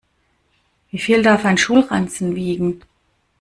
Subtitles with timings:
[0.89, 2.81] Wie viel darf ein Schulranzen wiegen?